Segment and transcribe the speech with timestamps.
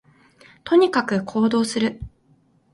[0.63, 1.99] とにかく行動する